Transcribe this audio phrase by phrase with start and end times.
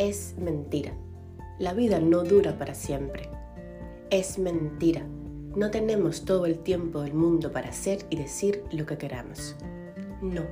[0.00, 0.94] Es mentira.
[1.58, 3.28] La vida no dura para siempre.
[4.08, 5.02] Es mentira.
[5.54, 9.56] No tenemos todo el tiempo del mundo para hacer y decir lo que queramos.
[10.22, 10.44] No.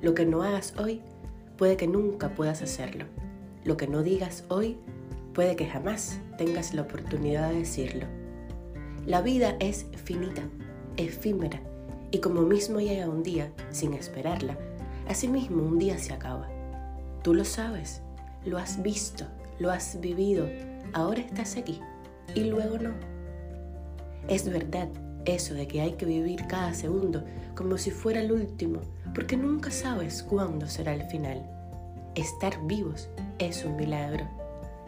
[0.00, 1.02] Lo que no hagas hoy
[1.58, 3.04] puede que nunca puedas hacerlo.
[3.62, 4.78] Lo que no digas hoy
[5.34, 8.06] puede que jamás tengas la oportunidad de decirlo.
[9.04, 10.48] La vida es finita,
[10.96, 11.60] efímera,
[12.10, 14.56] y como mismo llega un día sin esperarla,
[15.06, 16.48] asimismo un día se acaba.
[17.22, 18.00] Tú lo sabes,
[18.44, 19.24] lo has visto,
[19.58, 20.48] lo has vivido,
[20.92, 21.80] ahora estás aquí
[22.34, 22.92] y luego no.
[24.28, 24.88] Es verdad
[25.24, 27.24] eso de que hay que vivir cada segundo
[27.54, 28.80] como si fuera el último,
[29.14, 31.42] porque nunca sabes cuándo será el final.
[32.14, 34.26] Estar vivos es un milagro.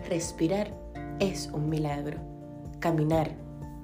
[0.09, 0.71] Respirar
[1.21, 2.19] es un milagro.
[2.81, 3.31] Caminar,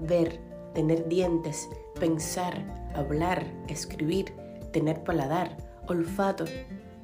[0.00, 0.40] ver,
[0.74, 2.62] tener dientes, pensar,
[2.94, 4.32] hablar, escribir,
[4.72, 5.56] tener paladar,
[5.88, 6.44] olfato.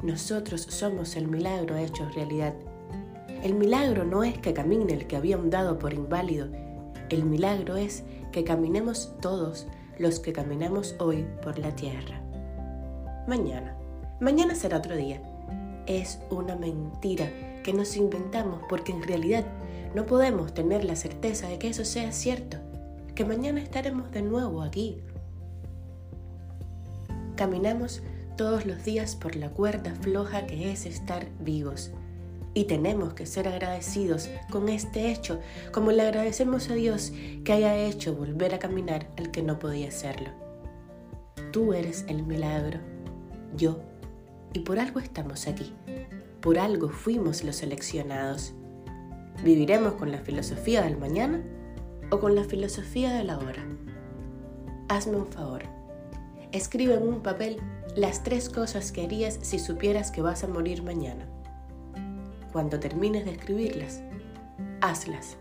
[0.06, 2.54] Nosotros somos el milagro hecho realidad.
[3.43, 6.46] El milagro no es que camine el que había dado por inválido.
[7.09, 9.66] El milagro es que caminemos todos
[9.99, 12.23] los que caminamos hoy por la tierra.
[13.27, 13.77] Mañana.
[14.21, 15.21] Mañana será otro día.
[15.88, 17.29] Es una mentira
[17.65, 19.45] que nos inventamos porque en realidad
[19.93, 22.59] no podemos tener la certeza de que eso sea cierto,
[23.16, 25.02] que mañana estaremos de nuevo aquí.
[27.34, 28.02] Caminamos
[28.37, 31.92] todos los días por la cuerda floja que es estar vivos.
[32.54, 35.40] Y tenemos que ser agradecidos con este hecho,
[35.73, 37.12] como le agradecemos a Dios
[37.45, 40.30] que haya hecho volver a caminar al que no podía hacerlo.
[41.52, 42.80] Tú eres el milagro,
[43.56, 43.80] yo,
[44.52, 45.74] y por algo estamos aquí,
[46.40, 48.54] por algo fuimos los seleccionados.
[49.45, 51.43] ¿Viviremos con la filosofía del mañana
[52.10, 53.66] o con la filosofía de la hora?
[54.88, 55.65] Hazme un favor.
[56.52, 57.60] Escribe en un papel
[57.97, 61.27] las tres cosas que harías si supieras que vas a morir mañana.
[62.52, 64.03] Cuando termines de escribirlas,
[64.83, 65.39] hazlas.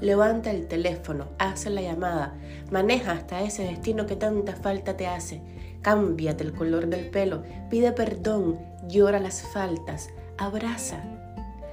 [0.00, 2.34] Levanta el teléfono, haz la llamada,
[2.70, 5.42] maneja hasta ese destino que tanta falta te hace.
[5.82, 8.58] Cámbiate el color del pelo, pide perdón,
[8.88, 10.08] llora las faltas,
[10.38, 11.04] abraza.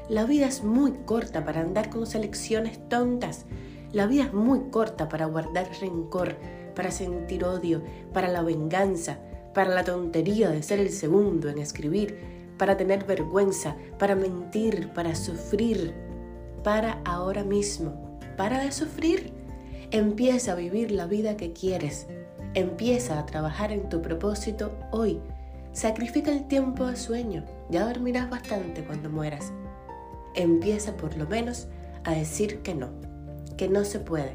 [0.09, 3.45] La vida es muy corta para andar con selecciones tontas.
[3.93, 6.35] La vida es muy corta para guardar rencor,
[6.75, 7.81] para sentir odio,
[8.11, 9.19] para la venganza,
[9.53, 12.17] para la tontería de ser el segundo en escribir,
[12.57, 15.93] para tener vergüenza, para mentir, para sufrir.
[16.63, 18.19] Para ahora mismo.
[18.37, 19.31] Para de sufrir.
[19.91, 22.07] Empieza a vivir la vida que quieres.
[22.53, 25.19] Empieza a trabajar en tu propósito hoy.
[25.71, 27.45] Sacrifica el tiempo de sueño.
[27.69, 29.53] Ya dormirás bastante cuando mueras.
[30.35, 31.67] Empieza por lo menos
[32.03, 32.89] a decir que no,
[33.57, 34.33] que no se puede.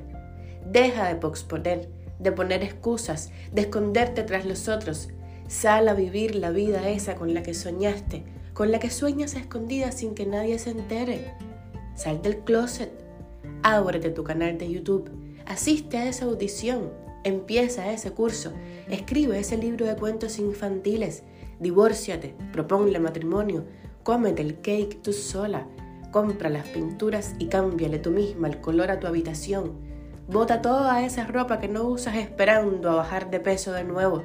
[0.70, 1.88] Deja de posponer
[2.24, 5.10] de poner excusas, de esconderte tras los otros.
[5.46, 8.24] Sal a vivir la vida esa con la que soñaste,
[8.54, 11.34] con la que sueñas a escondidas sin que nadie se entere.
[11.94, 12.90] Sal del closet,
[13.62, 15.10] ábrete tu canal de YouTube,
[15.46, 16.90] asiste a esa audición,
[17.24, 18.52] empieza ese curso,
[18.88, 21.24] escribe ese libro de cuentos infantiles,
[21.60, 23.66] divórciate, proponle matrimonio,
[24.02, 25.68] cómete el cake tú sola,
[26.10, 29.93] compra las pinturas y cámbiale tú misma el color a tu habitación
[30.26, 34.22] Bota toda esa ropa que no usas esperando a bajar de peso de nuevo.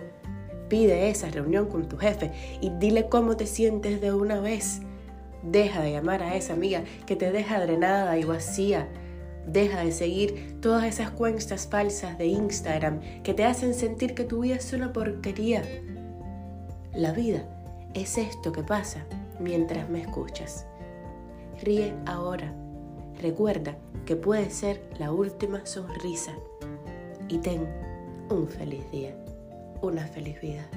[0.70, 4.82] Pide esa reunión con tu jefe y dile cómo te sientes de una vez.
[5.44, 8.88] Deja de llamar a esa amiga que te deja drenada y vacía.
[9.46, 14.42] Deja de seguir todas esas cuentas falsas de Instagram que te hacen sentir que tu
[14.42, 15.64] vida es una porquería.
[16.94, 17.44] La vida
[17.94, 19.06] es esto que pasa
[19.38, 20.66] mientras me escuchas.
[21.62, 22.54] Ríe ahora
[23.22, 26.34] Recuerda que puede ser la última sonrisa
[27.28, 27.68] y ten
[28.30, 29.14] un feliz día,
[29.82, 30.70] una feliz vida.